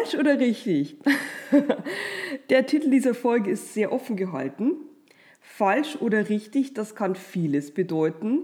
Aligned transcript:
Falsch 0.00 0.14
oder 0.14 0.38
richtig? 0.38 0.96
Der 2.50 2.64
Titel 2.66 2.90
dieser 2.90 3.12
Folge 3.14 3.50
ist 3.50 3.74
sehr 3.74 3.92
offen 3.92 4.16
gehalten. 4.16 4.72
Falsch 5.40 5.96
oder 6.00 6.28
richtig, 6.28 6.72
das 6.74 6.94
kann 6.94 7.14
vieles 7.14 7.74
bedeuten. 7.74 8.40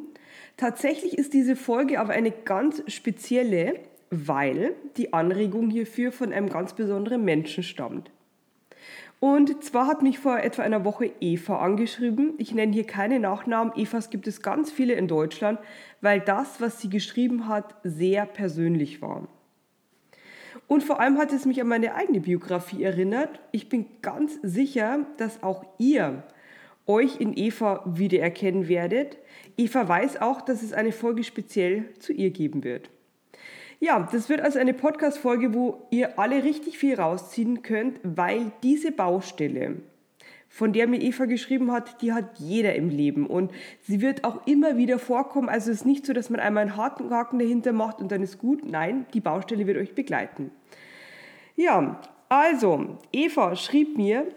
Tatsächlich 0.58 1.16
ist 1.16 1.32
diese 1.32 1.56
Folge 1.56 1.98
aber 1.98 2.12
eine 2.12 2.30
ganz 2.30 2.82
spezielle, 2.88 3.80
weil 4.10 4.74
die 4.96 5.12
Anregung 5.14 5.70
hierfür 5.70 6.12
von 6.12 6.32
einem 6.32 6.50
ganz 6.50 6.74
besonderen 6.74 7.24
Menschen 7.24 7.62
stammt. 7.62 8.10
Und 9.18 9.64
zwar 9.64 9.86
hat 9.86 10.02
mich 10.02 10.18
vor 10.18 10.38
etwa 10.38 10.62
einer 10.62 10.84
Woche 10.84 11.10
Eva 11.20 11.60
angeschrieben. 11.60 12.34
Ich 12.36 12.52
nenne 12.52 12.72
hier 12.72 12.84
keine 12.84 13.18
Nachnamen. 13.18 13.72
Evas 13.76 14.10
gibt 14.10 14.26
es 14.26 14.42
ganz 14.42 14.70
viele 14.70 14.92
in 14.92 15.08
Deutschland, 15.08 15.58
weil 16.02 16.20
das, 16.20 16.60
was 16.60 16.82
sie 16.82 16.90
geschrieben 16.90 17.48
hat, 17.48 17.76
sehr 17.82 18.26
persönlich 18.26 19.00
war. 19.00 19.26
Und 20.66 20.82
vor 20.82 21.00
allem 21.00 21.18
hat 21.18 21.32
es 21.32 21.44
mich 21.44 21.60
an 21.60 21.68
meine 21.68 21.94
eigene 21.94 22.20
Biografie 22.20 22.82
erinnert. 22.82 23.40
Ich 23.52 23.68
bin 23.68 23.86
ganz 24.02 24.38
sicher, 24.42 25.06
dass 25.16 25.42
auch 25.42 25.64
ihr 25.78 26.22
euch 26.86 27.20
in 27.20 27.36
Eva 27.36 27.82
wiedererkennen 27.84 28.68
werdet. 28.68 29.18
Eva 29.56 29.88
weiß 29.88 30.20
auch, 30.20 30.40
dass 30.40 30.62
es 30.62 30.72
eine 30.72 30.92
Folge 30.92 31.24
speziell 31.24 31.92
zu 31.98 32.12
ihr 32.12 32.30
geben 32.30 32.64
wird. 32.64 32.90
Ja, 33.78 34.08
das 34.10 34.28
wird 34.28 34.40
also 34.40 34.58
eine 34.58 34.72
Podcast-Folge, 34.72 35.52
wo 35.52 35.86
ihr 35.90 36.18
alle 36.18 36.44
richtig 36.44 36.78
viel 36.78 36.98
rausziehen 36.98 37.62
könnt, 37.62 38.00
weil 38.02 38.52
diese 38.62 38.90
Baustelle, 38.90 39.76
von 40.56 40.72
der 40.72 40.86
mir 40.86 41.02
Eva 41.02 41.26
geschrieben 41.26 41.70
hat, 41.70 42.00
die 42.00 42.14
hat 42.14 42.38
jeder 42.38 42.76
im 42.76 42.88
Leben 42.88 43.26
und 43.26 43.52
sie 43.82 44.00
wird 44.00 44.24
auch 44.24 44.46
immer 44.46 44.78
wieder 44.78 44.98
vorkommen. 44.98 45.50
Also 45.50 45.70
es 45.70 45.80
ist 45.80 45.84
nicht 45.84 46.06
so, 46.06 46.14
dass 46.14 46.30
man 46.30 46.40
einmal 46.40 46.62
einen 46.62 46.78
harten 46.78 47.10
Haken 47.10 47.38
dahinter 47.38 47.74
macht 47.74 48.00
und 48.00 48.10
dann 48.10 48.22
ist 48.22 48.38
gut. 48.38 48.64
Nein, 48.64 49.04
die 49.12 49.20
Baustelle 49.20 49.66
wird 49.66 49.76
euch 49.76 49.94
begleiten. 49.94 50.50
Ja, 51.56 52.00
also 52.30 52.96
Eva 53.12 53.54
schrieb 53.54 53.98
mir, 53.98 54.28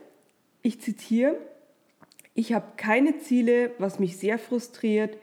ich 0.61 0.81
zitiere, 0.81 1.37
ich 2.33 2.51
habe 2.51 2.73
keine 2.75 3.19
Ziele, 3.19 3.71
was 3.77 3.97
mich 3.97 4.17
sehr 4.17 4.37
frustriert, 4.37 5.17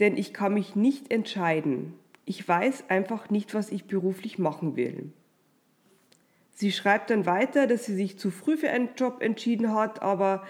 denn 0.00 0.16
ich 0.16 0.34
kann 0.34 0.54
mich 0.54 0.74
nicht 0.74 1.12
entscheiden. 1.12 1.94
Ich 2.24 2.48
weiß 2.48 2.90
einfach 2.90 3.30
nicht, 3.30 3.54
was 3.54 3.70
ich 3.70 3.84
beruflich 3.84 4.40
machen 4.40 4.74
will. 4.74 5.12
Sie 6.60 6.72
schreibt 6.72 7.08
dann 7.08 7.24
weiter, 7.24 7.66
dass 7.66 7.86
sie 7.86 7.94
sich 7.94 8.18
zu 8.18 8.30
früh 8.30 8.58
für 8.58 8.68
einen 8.68 8.90
Job 8.94 9.22
entschieden 9.22 9.72
hat, 9.72 10.02
aber 10.02 10.42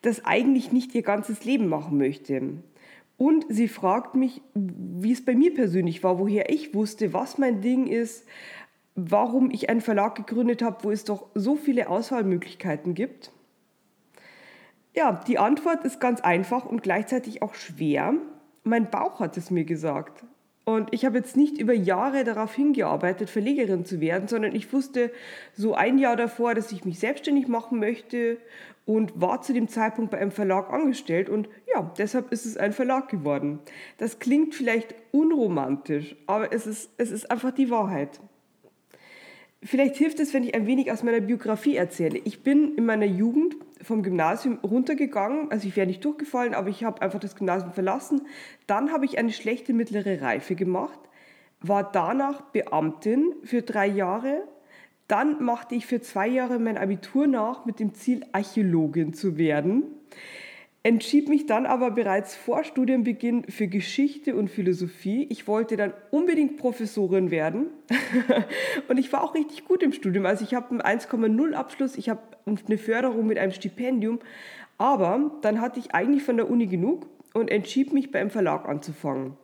das 0.00 0.24
eigentlich 0.24 0.72
nicht 0.72 0.94
ihr 0.94 1.02
ganzes 1.02 1.44
Leben 1.44 1.68
machen 1.68 1.98
möchte. 1.98 2.54
Und 3.18 3.44
sie 3.50 3.68
fragt 3.68 4.14
mich, 4.14 4.40
wie 4.54 5.12
es 5.12 5.22
bei 5.22 5.34
mir 5.34 5.52
persönlich 5.52 6.02
war, 6.02 6.18
woher 6.18 6.48
ich 6.48 6.72
wusste, 6.72 7.12
was 7.12 7.36
mein 7.36 7.60
Ding 7.60 7.86
ist, 7.86 8.24
warum 8.94 9.50
ich 9.50 9.68
einen 9.68 9.82
Verlag 9.82 10.14
gegründet 10.14 10.62
habe, 10.62 10.82
wo 10.82 10.90
es 10.90 11.04
doch 11.04 11.26
so 11.34 11.56
viele 11.56 11.90
Auswahlmöglichkeiten 11.90 12.94
gibt. 12.94 13.30
Ja, 14.96 15.22
die 15.26 15.38
Antwort 15.38 15.84
ist 15.84 16.00
ganz 16.00 16.22
einfach 16.22 16.64
und 16.64 16.82
gleichzeitig 16.82 17.42
auch 17.42 17.52
schwer. 17.52 18.14
Mein 18.64 18.90
Bauch 18.90 19.20
hat 19.20 19.36
es 19.36 19.50
mir 19.50 19.66
gesagt. 19.66 20.24
Und 20.70 20.92
ich 20.92 21.04
habe 21.04 21.18
jetzt 21.18 21.36
nicht 21.36 21.58
über 21.58 21.72
Jahre 21.72 22.22
darauf 22.22 22.54
hingearbeitet, 22.54 23.28
Verlegerin 23.28 23.84
zu 23.84 24.00
werden, 24.00 24.28
sondern 24.28 24.54
ich 24.54 24.72
wusste 24.72 25.10
so 25.52 25.74
ein 25.74 25.98
Jahr 25.98 26.14
davor, 26.14 26.54
dass 26.54 26.70
ich 26.70 26.84
mich 26.84 27.00
selbstständig 27.00 27.48
machen 27.48 27.80
möchte 27.80 28.38
und 28.86 29.20
war 29.20 29.42
zu 29.42 29.52
dem 29.52 29.66
Zeitpunkt 29.66 30.12
bei 30.12 30.18
einem 30.18 30.30
Verlag 30.30 30.72
angestellt 30.72 31.28
und 31.28 31.48
ja, 31.74 31.92
deshalb 31.98 32.30
ist 32.30 32.46
es 32.46 32.56
ein 32.56 32.72
Verlag 32.72 33.08
geworden. 33.08 33.58
Das 33.98 34.20
klingt 34.20 34.54
vielleicht 34.54 34.94
unromantisch, 35.10 36.14
aber 36.26 36.52
es 36.52 36.68
ist, 36.68 36.90
es 36.98 37.10
ist 37.10 37.30
einfach 37.30 37.50
die 37.50 37.70
Wahrheit. 37.70 38.20
Vielleicht 39.62 39.96
hilft 39.96 40.20
es, 40.20 40.32
wenn 40.32 40.42
ich 40.42 40.54
ein 40.54 40.66
wenig 40.66 40.90
aus 40.90 41.02
meiner 41.02 41.20
Biografie 41.20 41.76
erzähle. 41.76 42.18
Ich 42.24 42.42
bin 42.42 42.76
in 42.76 42.86
meiner 42.86 43.04
Jugend 43.04 43.56
vom 43.82 44.02
Gymnasium 44.02 44.58
runtergegangen, 44.62 45.50
also 45.50 45.68
ich 45.68 45.76
wäre 45.76 45.86
nicht 45.86 46.02
durchgefallen, 46.02 46.54
aber 46.54 46.70
ich 46.70 46.82
habe 46.82 47.02
einfach 47.02 47.20
das 47.20 47.36
Gymnasium 47.36 47.72
verlassen. 47.72 48.22
Dann 48.66 48.90
habe 48.90 49.04
ich 49.04 49.18
eine 49.18 49.32
schlechte 49.32 49.74
mittlere 49.74 50.22
Reife 50.22 50.54
gemacht, 50.54 50.98
war 51.60 51.92
danach 51.92 52.40
Beamtin 52.52 53.34
für 53.44 53.60
drei 53.60 53.86
Jahre. 53.86 54.44
Dann 55.08 55.42
machte 55.44 55.74
ich 55.74 55.86
für 55.86 56.00
zwei 56.00 56.28
Jahre 56.28 56.58
mein 56.58 56.78
Abitur 56.78 57.26
nach 57.26 57.66
mit 57.66 57.80
dem 57.80 57.92
Ziel, 57.92 58.24
Archäologin 58.32 59.12
zu 59.12 59.36
werden 59.36 59.82
entschied 60.82 61.28
mich 61.28 61.46
dann 61.46 61.66
aber 61.66 61.90
bereits 61.90 62.34
vor 62.34 62.64
Studienbeginn 62.64 63.44
für 63.44 63.68
Geschichte 63.68 64.34
und 64.34 64.48
Philosophie. 64.48 65.26
Ich 65.28 65.46
wollte 65.46 65.76
dann 65.76 65.92
unbedingt 66.10 66.56
Professorin 66.56 67.30
werden 67.30 67.66
und 68.88 68.98
ich 68.98 69.12
war 69.12 69.22
auch 69.22 69.34
richtig 69.34 69.66
gut 69.66 69.82
im 69.82 69.92
Studium. 69.92 70.24
Also 70.24 70.44
ich 70.44 70.54
habe 70.54 70.70
einen 70.70 71.00
1,0 71.00 71.52
Abschluss, 71.52 71.96
ich 71.96 72.08
habe 72.08 72.22
eine 72.46 72.78
Förderung 72.78 73.26
mit 73.26 73.38
einem 73.38 73.52
Stipendium, 73.52 74.20
aber 74.78 75.32
dann 75.42 75.60
hatte 75.60 75.78
ich 75.78 75.94
eigentlich 75.94 76.22
von 76.22 76.38
der 76.38 76.50
Uni 76.50 76.66
genug 76.66 77.06
und 77.34 77.50
entschied 77.50 77.92
mich 77.92 78.10
beim 78.10 78.30
Verlag 78.30 78.66
anzufangen. 78.66 79.36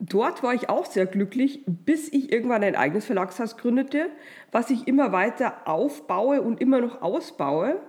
Dort 0.00 0.42
war 0.44 0.54
ich 0.54 0.68
auch 0.68 0.86
sehr 0.86 1.06
glücklich, 1.06 1.64
bis 1.66 2.10
ich 2.12 2.32
irgendwann 2.32 2.62
ein 2.62 2.76
eigenes 2.76 3.04
Verlagshaus 3.04 3.56
gründete, 3.56 4.10
was 4.52 4.70
ich 4.70 4.86
immer 4.86 5.10
weiter 5.10 5.66
aufbaue 5.66 6.40
und 6.40 6.60
immer 6.60 6.80
noch 6.80 7.02
ausbaue. 7.02 7.80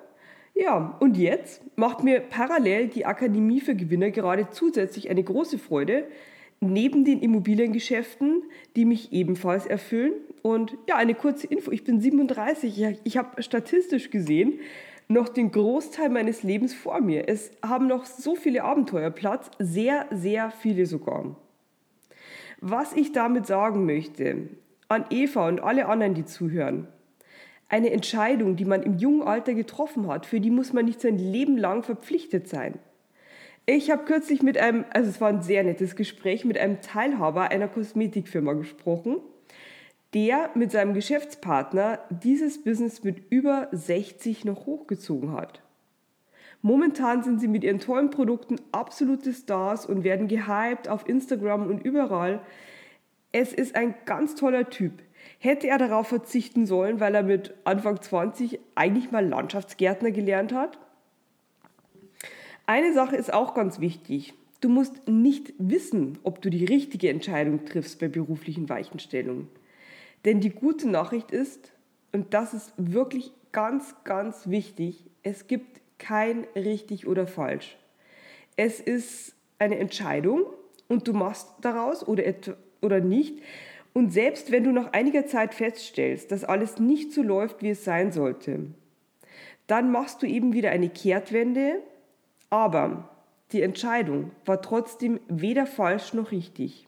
Ja, 0.61 0.97
und 0.99 1.15
jetzt 1.17 1.61
macht 1.77 2.03
mir 2.03 2.19
parallel 2.19 2.89
die 2.89 3.05
Akademie 3.05 3.61
für 3.61 3.75
Gewinner 3.75 4.11
gerade 4.11 4.49
zusätzlich 4.49 5.09
eine 5.09 5.23
große 5.23 5.57
Freude, 5.57 6.03
neben 6.59 7.05
den 7.05 7.21
Immobiliengeschäften, 7.21 8.43
die 8.75 8.83
mich 8.83 9.13
ebenfalls 9.13 9.65
erfüllen. 9.65 10.11
Und 10.41 10.77
ja, 10.85 10.97
eine 10.97 11.15
kurze 11.15 11.47
Info, 11.47 11.71
ich 11.71 11.85
bin 11.85 12.01
37, 12.01 12.97
ich 13.01 13.17
habe 13.17 13.41
statistisch 13.41 14.09
gesehen 14.09 14.59
noch 15.07 15.29
den 15.29 15.49
Großteil 15.51 16.09
meines 16.09 16.43
Lebens 16.43 16.73
vor 16.73 16.99
mir. 16.99 17.29
Es 17.29 17.51
haben 17.65 17.87
noch 17.87 18.05
so 18.05 18.35
viele 18.35 18.65
Abenteuer 18.65 19.11
Platz, 19.11 19.49
sehr, 19.59 20.07
sehr 20.11 20.51
viele 20.51 20.85
sogar. 20.85 21.37
Was 22.59 22.93
ich 22.93 23.13
damit 23.13 23.47
sagen 23.47 23.85
möchte, 23.85 24.49
an 24.89 25.05
Eva 25.09 25.47
und 25.47 25.61
alle 25.61 25.87
anderen, 25.87 26.15
die 26.15 26.25
zuhören, 26.25 26.87
eine 27.69 27.91
Entscheidung, 27.91 28.55
die 28.55 28.65
man 28.65 28.83
im 28.83 28.97
jungen 28.97 29.21
Alter 29.21 29.53
getroffen 29.53 30.07
hat, 30.07 30.25
für 30.25 30.39
die 30.39 30.49
muss 30.49 30.73
man 30.73 30.85
nicht 30.85 31.01
sein 31.01 31.17
Leben 31.17 31.57
lang 31.57 31.83
verpflichtet 31.83 32.49
sein. 32.49 32.79
Ich 33.67 33.91
habe 33.91 34.05
kürzlich 34.05 34.41
mit 34.41 34.57
einem, 34.57 34.83
also 34.89 35.09
es 35.09 35.21
war 35.21 35.29
ein 35.29 35.43
sehr 35.43 35.63
nettes 35.63 35.95
Gespräch, 35.95 36.43
mit 36.43 36.57
einem 36.57 36.81
Teilhaber 36.81 37.51
einer 37.51 37.67
Kosmetikfirma 37.67 38.53
gesprochen, 38.53 39.17
der 40.15 40.49
mit 40.55 40.71
seinem 40.71 40.95
Geschäftspartner 40.95 41.99
dieses 42.09 42.63
Business 42.63 43.03
mit 43.03 43.31
über 43.31 43.67
60 43.71 44.43
noch 44.43 44.65
hochgezogen 44.65 45.33
hat. 45.33 45.61
Momentan 46.63 47.23
sind 47.23 47.39
sie 47.39 47.47
mit 47.47 47.63
ihren 47.63 47.79
tollen 47.79 48.09
Produkten 48.09 48.55
absolute 48.71 49.33
Stars 49.33 49.85
und 49.85 50.03
werden 50.03 50.27
gehypt 50.27 50.89
auf 50.89 51.07
Instagram 51.07 51.67
und 51.67 51.85
überall. 51.85 52.41
Es 53.31 53.53
ist 53.53 53.75
ein 53.75 53.93
ganz 54.05 54.33
toller 54.33 54.69
Typ. 54.71 54.93
Hätte 55.39 55.67
er 55.67 55.77
darauf 55.77 56.07
verzichten 56.07 56.65
sollen, 56.65 56.99
weil 56.99 57.15
er 57.15 57.23
mit 57.23 57.53
Anfang 57.63 58.01
20 58.01 58.59
eigentlich 58.75 59.11
mal 59.11 59.25
Landschaftsgärtner 59.25 60.11
gelernt 60.11 60.53
hat? 60.53 60.77
Eine 62.65 62.93
Sache 62.93 63.15
ist 63.15 63.33
auch 63.33 63.53
ganz 63.53 63.79
wichtig. 63.79 64.33
Du 64.61 64.69
musst 64.69 65.07
nicht 65.07 65.53
wissen, 65.57 66.19
ob 66.23 66.41
du 66.41 66.49
die 66.49 66.65
richtige 66.65 67.09
Entscheidung 67.09 67.65
triffst 67.65 67.99
bei 67.99 68.09
beruflichen 68.09 68.67
Weichenstellungen. 68.67 69.47
Denn 70.25 70.41
die 70.41 70.49
gute 70.49 70.89
Nachricht 70.89 71.31
ist, 71.31 71.71
und 72.11 72.33
das 72.33 72.53
ist 72.53 72.73
wirklich 72.77 73.31
ganz, 73.51 73.95
ganz 74.03 74.49
wichtig, 74.49 75.05
es 75.23 75.47
gibt 75.47 75.79
kein 75.97 76.45
richtig 76.55 77.07
oder 77.07 77.27
falsch. 77.27 77.77
Es 78.57 78.79
ist 78.79 79.35
eine 79.57 79.77
Entscheidung 79.79 80.43
und 80.87 81.07
du 81.07 81.13
machst 81.13 81.47
daraus 81.61 82.05
oder, 82.07 82.23
oder 82.81 82.99
nicht 82.99 83.39
und 83.99 84.13
selbst 84.13 84.49
wenn 84.49 84.63
du 84.63 84.71
nach 84.71 84.93
einiger 84.93 85.25
Zeit 85.25 85.53
feststellst, 85.53 86.31
dass 86.31 86.45
alles 86.45 86.79
nicht 86.79 87.11
so 87.11 87.21
läuft, 87.21 87.61
wie 87.61 87.71
es 87.71 87.83
sein 87.83 88.13
sollte, 88.13 88.67
dann 89.67 89.91
machst 89.91 90.23
du 90.23 90.25
eben 90.25 90.53
wieder 90.53 90.71
eine 90.71 90.87
Kehrtwende. 90.87 91.81
Aber 92.49 93.09
die 93.51 93.61
Entscheidung 93.61 94.31
war 94.45 94.61
trotzdem 94.61 95.19
weder 95.27 95.67
falsch 95.67 96.13
noch 96.13 96.31
richtig. 96.31 96.87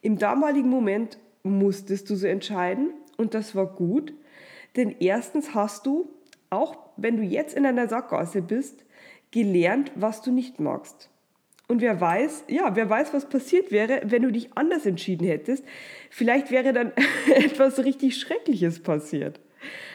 Im 0.00 0.16
damaligen 0.16 0.70
Moment 0.70 1.18
musstest 1.42 2.08
du 2.08 2.14
so 2.14 2.28
entscheiden 2.28 2.90
und 3.16 3.34
das 3.34 3.56
war 3.56 3.66
gut, 3.66 4.14
denn 4.76 4.94
erstens 5.00 5.56
hast 5.56 5.86
du, 5.86 6.08
auch 6.50 6.78
wenn 6.96 7.16
du 7.16 7.24
jetzt 7.24 7.56
in 7.56 7.66
einer 7.66 7.88
Sackgasse 7.88 8.42
bist, 8.42 8.84
gelernt, 9.32 9.90
was 9.96 10.22
du 10.22 10.30
nicht 10.30 10.60
magst. 10.60 11.10
Und 11.72 11.80
wer 11.80 12.02
weiß, 12.02 12.44
ja, 12.48 12.76
wer 12.76 12.90
weiß, 12.90 13.14
was 13.14 13.30
passiert 13.30 13.72
wäre, 13.72 14.02
wenn 14.04 14.20
du 14.20 14.30
dich 14.30 14.50
anders 14.58 14.84
entschieden 14.84 15.26
hättest. 15.26 15.64
Vielleicht 16.10 16.50
wäre 16.50 16.74
dann 16.74 16.92
etwas 17.34 17.78
richtig 17.82 18.20
Schreckliches 18.20 18.80
passiert. 18.80 19.40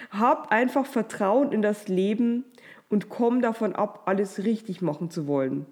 Hab 0.09 0.51
einfach 0.51 0.88
Vertrauen 0.88 1.51
in 1.51 1.62
das 1.62 1.88
Leben 1.88 2.45
und 2.89 3.09
komm 3.09 3.44
davon 3.44 3.75
ab, 3.75 4.01
alles 4.07 4.44
richtig 4.44 4.81
machen 4.81 5.12
zu 5.12 5.27
wollen. 5.27 5.68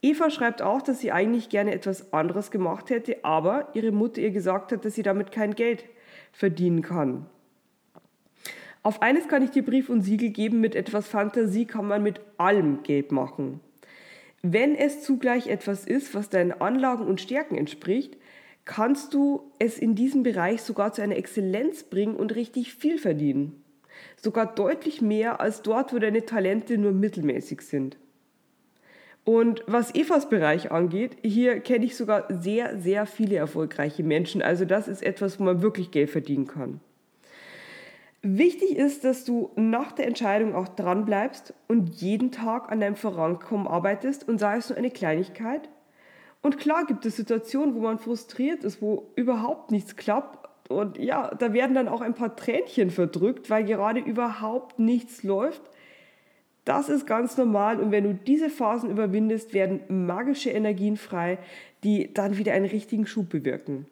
Eva 0.00 0.30
schreibt 0.30 0.62
auch, 0.62 0.80
dass 0.80 1.00
sie 1.00 1.10
eigentlich 1.10 1.48
gerne 1.48 1.72
etwas 1.72 2.12
anderes 2.12 2.52
gemacht 2.52 2.88
hätte, 2.88 3.24
aber 3.24 3.70
ihre 3.74 3.90
Mutter 3.90 4.20
ihr 4.20 4.30
gesagt 4.30 4.70
hat, 4.70 4.84
dass 4.84 4.94
sie 4.94 5.02
damit 5.02 5.32
kein 5.32 5.56
Geld 5.56 5.86
verdienen 6.30 6.82
kann. 6.82 7.26
Auf 8.84 9.02
eines 9.02 9.26
kann 9.26 9.42
ich 9.42 9.50
dir 9.50 9.64
Brief 9.64 9.88
und 9.88 10.02
Siegel 10.02 10.30
geben, 10.30 10.60
mit 10.60 10.76
etwas 10.76 11.08
Fantasie 11.08 11.64
kann 11.64 11.88
man 11.88 12.04
mit 12.04 12.20
allem 12.36 12.84
Geld 12.84 13.10
machen. 13.10 13.58
Wenn 14.42 14.74
es 14.76 15.02
zugleich 15.02 15.48
etwas 15.48 15.84
ist, 15.84 16.14
was 16.14 16.30
deinen 16.30 16.52
Anlagen 16.52 17.06
und 17.06 17.20
Stärken 17.20 17.56
entspricht, 17.56 18.16
kannst 18.64 19.14
du 19.14 19.50
es 19.58 19.78
in 19.78 19.94
diesem 19.94 20.22
Bereich 20.22 20.62
sogar 20.62 20.92
zu 20.92 21.02
einer 21.02 21.16
Exzellenz 21.16 21.84
bringen 21.84 22.14
und 22.16 22.34
richtig 22.34 22.74
viel 22.74 22.98
verdienen. 22.98 23.64
Sogar 24.16 24.54
deutlich 24.54 25.00
mehr 25.00 25.40
als 25.40 25.62
dort, 25.62 25.92
wo 25.92 25.98
deine 25.98 26.24
Talente 26.24 26.78
nur 26.78 26.92
mittelmäßig 26.92 27.62
sind. 27.62 27.96
Und 29.24 29.62
was 29.66 29.94
Evas 29.94 30.28
Bereich 30.28 30.70
angeht, 30.70 31.16
hier 31.22 31.60
kenne 31.60 31.84
ich 31.84 31.96
sogar 31.96 32.26
sehr, 32.40 32.78
sehr 32.78 33.06
viele 33.06 33.36
erfolgreiche 33.36 34.02
Menschen. 34.02 34.40
Also 34.40 34.64
das 34.64 34.88
ist 34.88 35.02
etwas, 35.02 35.38
wo 35.38 35.44
man 35.44 35.60
wirklich 35.62 35.90
Geld 35.90 36.10
verdienen 36.10 36.46
kann. 36.46 36.80
Wichtig 38.22 38.76
ist, 38.76 39.04
dass 39.04 39.24
du 39.24 39.50
nach 39.54 39.92
der 39.92 40.08
Entscheidung 40.08 40.54
auch 40.54 40.66
dran 40.68 41.04
bleibst 41.04 41.54
und 41.68 42.00
jeden 42.00 42.32
Tag 42.32 42.70
an 42.72 42.80
deinem 42.80 42.96
Vorankommen 42.96 43.68
arbeitest 43.68 44.28
und 44.28 44.38
sei 44.38 44.56
es 44.56 44.68
nur 44.68 44.78
eine 44.78 44.90
Kleinigkeit. 44.90 45.68
Und 46.42 46.58
klar 46.58 46.84
gibt 46.84 47.06
es 47.06 47.16
Situationen, 47.16 47.76
wo 47.76 47.80
man 47.80 47.98
frustriert 47.98 48.64
ist, 48.64 48.82
wo 48.82 49.10
überhaupt 49.14 49.70
nichts 49.70 49.94
klappt. 49.94 50.48
Und 50.68 50.98
ja, 50.98 51.32
da 51.34 51.52
werden 51.52 51.74
dann 51.74 51.88
auch 51.88 52.00
ein 52.00 52.14
paar 52.14 52.34
Tränchen 52.34 52.90
verdrückt, 52.90 53.50
weil 53.50 53.64
gerade 53.64 54.00
überhaupt 54.00 54.80
nichts 54.80 55.22
läuft. 55.22 55.62
Das 56.64 56.88
ist 56.88 57.06
ganz 57.06 57.36
normal 57.38 57.80
und 57.80 57.92
wenn 57.92 58.04
du 58.04 58.14
diese 58.14 58.50
Phasen 58.50 58.90
überwindest, 58.90 59.54
werden 59.54 59.80
magische 60.06 60.50
Energien 60.50 60.96
frei, 60.96 61.38
die 61.82 62.12
dann 62.12 62.36
wieder 62.36 62.52
einen 62.52 62.66
richtigen 62.66 63.06
Schub 63.06 63.30
bewirken. 63.30 63.86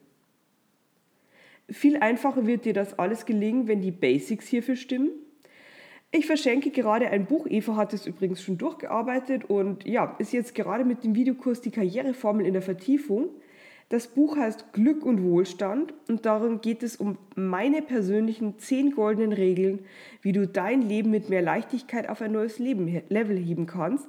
Viel 1.68 1.96
einfacher 1.96 2.46
wird 2.46 2.64
dir 2.64 2.72
das 2.72 2.98
alles 2.98 3.26
gelingen, 3.26 3.66
wenn 3.66 3.80
die 3.80 3.90
Basics 3.90 4.46
hierfür 4.46 4.76
stimmen. 4.76 5.10
Ich 6.12 6.26
verschenke 6.26 6.70
gerade 6.70 7.08
ein 7.08 7.26
Buch. 7.26 7.46
Eva 7.48 7.76
hat 7.76 7.92
es 7.92 8.06
übrigens 8.06 8.40
schon 8.40 8.56
durchgearbeitet 8.56 9.44
und 9.50 9.84
ja, 9.84 10.14
ist 10.18 10.32
jetzt 10.32 10.54
gerade 10.54 10.84
mit 10.84 11.02
dem 11.02 11.14
Videokurs 11.14 11.60
die 11.60 11.72
Karriereformel 11.72 12.46
in 12.46 12.52
der 12.52 12.62
Vertiefung. 12.62 13.30
Das 13.88 14.08
Buch 14.08 14.36
heißt 14.36 14.72
Glück 14.72 15.04
und 15.04 15.22
Wohlstand 15.22 15.94
und 16.08 16.26
darum 16.26 16.60
geht 16.60 16.82
es 16.82 16.96
um 16.96 17.18
meine 17.36 17.82
persönlichen 17.82 18.58
zehn 18.58 18.92
goldenen 18.92 19.32
Regeln, 19.32 19.80
wie 20.22 20.32
du 20.32 20.46
dein 20.46 20.82
Leben 20.82 21.10
mit 21.10 21.28
mehr 21.28 21.42
Leichtigkeit 21.42 22.08
auf 22.08 22.20
ein 22.20 22.32
neues 22.32 22.58
Leben, 22.58 23.02
Level 23.08 23.36
heben 23.36 23.66
kannst. 23.66 24.08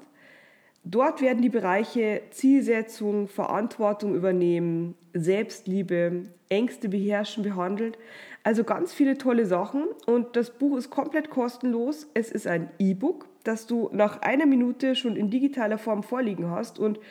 Dort 0.90 1.22
werden 1.22 1.42
die 1.42 1.50
Bereiche 1.50 2.22
Zielsetzung, 2.30 3.28
Verantwortung 3.28 4.16
übernehmen, 4.16 4.96
Selbstliebe, 5.14 6.24
Ängste 6.48 6.88
beherrschen 6.88 7.44
behandelt. 7.44 7.98
Also 8.44 8.64
ganz 8.64 8.94
viele 8.94 9.18
tolle 9.18 9.46
Sachen 9.46 9.84
und 10.06 10.38
das 10.38 10.52
Buch 10.52 10.78
ist 10.78 10.90
komplett 10.90 11.30
kostenlos. 11.30 12.08
Es 12.14 12.32
ist 12.32 12.48
ein 12.48 12.70
E-Book, 12.80 13.28
das 13.44 13.68
du 13.68 13.90
nach 13.92 14.22
einer 14.22 14.46
Minute 14.46 14.96
schon 14.96 15.18
in 15.18 15.30
digitaler 15.30 15.78
Form 15.78 16.04
vorliegen 16.04 16.50
hast 16.50 16.80
und 16.80 17.02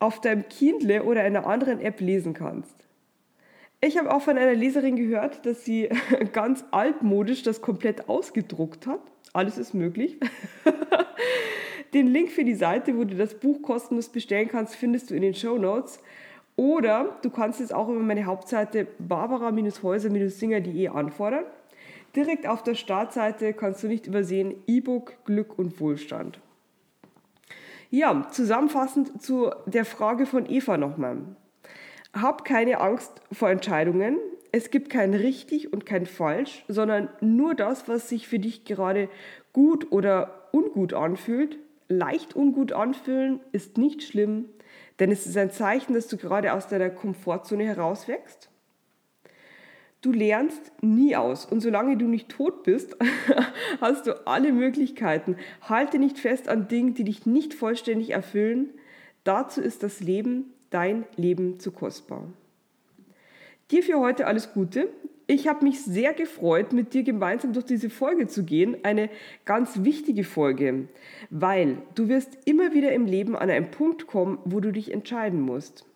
auf 0.00 0.20
deinem 0.20 0.48
Kindle 0.48 1.04
oder 1.04 1.20
einer 1.20 1.46
anderen 1.46 1.80
App 1.80 2.00
lesen 2.00 2.34
kannst. 2.34 2.74
Ich 3.80 3.96
habe 3.96 4.12
auch 4.12 4.22
von 4.22 4.36
einer 4.36 4.54
Leserin 4.54 4.96
gehört, 4.96 5.46
dass 5.46 5.64
sie 5.64 5.88
ganz 6.32 6.64
altmodisch 6.72 7.44
das 7.44 7.60
komplett 7.60 8.08
ausgedruckt 8.08 8.88
hat. 8.88 9.02
Alles 9.32 9.56
ist 9.56 9.72
möglich. 9.72 10.18
Den 11.94 12.08
Link 12.08 12.30
für 12.30 12.44
die 12.44 12.54
Seite, 12.54 12.96
wo 12.96 13.04
du 13.04 13.14
das 13.14 13.34
Buch 13.34 13.62
kostenlos 13.62 14.08
bestellen 14.08 14.48
kannst, 14.48 14.74
findest 14.74 15.10
du 15.10 15.14
in 15.14 15.22
den 15.22 15.34
Show 15.34 15.56
Notes. 15.56 16.00
Oder 16.56 17.16
du 17.22 17.30
kannst 17.30 17.60
es 17.60 17.72
auch 17.72 17.88
über 17.88 18.00
meine 18.00 18.24
Hauptseite 18.24 18.88
barbara-häuser-singer.de 18.98 20.88
anfordern. 20.88 21.44
Direkt 22.16 22.46
auf 22.46 22.62
der 22.62 22.74
Startseite 22.74 23.52
kannst 23.52 23.82
du 23.82 23.88
nicht 23.88 24.06
übersehen 24.06 24.54
E-Book 24.66 25.24
Glück 25.24 25.58
und 25.58 25.80
Wohlstand. 25.80 26.40
Ja, 27.90 28.26
zusammenfassend 28.30 29.22
zu 29.22 29.50
der 29.66 29.84
Frage 29.84 30.26
von 30.26 30.50
Eva 30.50 30.76
nochmal. 30.76 31.18
Hab 32.12 32.44
keine 32.44 32.80
Angst 32.80 33.20
vor 33.32 33.50
Entscheidungen. 33.50 34.18
Es 34.50 34.70
gibt 34.70 34.90
kein 34.90 35.14
richtig 35.14 35.72
und 35.72 35.86
kein 35.86 36.06
falsch, 36.06 36.64
sondern 36.68 37.08
nur 37.20 37.54
das, 37.54 37.88
was 37.88 38.08
sich 38.08 38.28
für 38.28 38.38
dich 38.38 38.64
gerade 38.64 39.08
gut 39.52 39.90
oder 39.90 40.48
ungut 40.52 40.92
anfühlt. 40.92 41.58
Leicht 41.88 42.34
ungut 42.34 42.72
anfühlen 42.72 43.40
ist 43.52 43.78
nicht 43.78 44.02
schlimm, 44.02 44.46
denn 45.00 45.10
es 45.10 45.26
ist 45.26 45.36
ein 45.36 45.50
Zeichen, 45.50 45.94
dass 45.94 46.06
du 46.06 46.16
gerade 46.16 46.52
aus 46.52 46.68
deiner 46.68 46.90
Komfortzone 46.90 47.64
herauswächst. 47.64 48.48
Du 50.00 50.12
lernst 50.12 50.72
nie 50.82 51.16
aus 51.16 51.46
und 51.46 51.60
solange 51.60 51.96
du 51.96 52.06
nicht 52.06 52.28
tot 52.28 52.62
bist, 52.62 52.94
hast 53.80 54.06
du 54.06 54.26
alle 54.26 54.52
Möglichkeiten. 54.52 55.36
Halte 55.62 55.98
nicht 55.98 56.18
fest 56.18 56.48
an 56.48 56.68
Dingen, 56.68 56.92
die 56.92 57.04
dich 57.04 57.24
nicht 57.24 57.54
vollständig 57.54 58.10
erfüllen. 58.10 58.68
Dazu 59.24 59.62
ist 59.62 59.82
das 59.82 60.00
Leben, 60.00 60.52
dein 60.68 61.06
Leben 61.16 61.58
zu 61.58 61.72
kostbar. 61.72 62.28
Dir 63.70 63.82
für 63.82 63.98
heute 63.98 64.26
alles 64.26 64.52
Gute. 64.52 64.88
Ich 65.26 65.48
habe 65.48 65.64
mich 65.64 65.82
sehr 65.82 66.12
gefreut, 66.12 66.72
mit 66.72 66.92
dir 66.92 67.02
gemeinsam 67.02 67.52
durch 67.52 67.64
diese 67.64 67.88
Folge 67.88 68.26
zu 68.26 68.44
gehen. 68.44 68.76
Eine 68.82 69.08
ganz 69.44 69.82
wichtige 69.82 70.24
Folge, 70.24 70.88
weil 71.30 71.78
du 71.94 72.08
wirst 72.08 72.36
immer 72.44 72.74
wieder 72.74 72.92
im 72.92 73.06
Leben 73.06 73.34
an 73.34 73.48
einen 73.48 73.70
Punkt 73.70 74.06
kommen, 74.06 74.38
wo 74.44 74.60
du 74.60 74.72
dich 74.72 74.92
entscheiden 74.92 75.40
musst. 75.40 75.86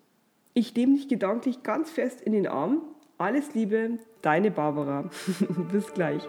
Ich 0.54 0.74
nehme 0.74 0.94
dich 0.94 1.08
gedanklich 1.08 1.62
ganz 1.62 1.90
fest 1.90 2.20
in 2.22 2.32
den 2.32 2.46
Arm 2.46 2.80
alles 3.18 3.52
Liebe, 3.54 3.98
deine 4.22 4.52
Barbara. 4.52 5.10
Bis 5.72 5.92
gleich. 5.92 6.22